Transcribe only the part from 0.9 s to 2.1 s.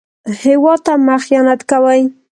مه خيانت کوئ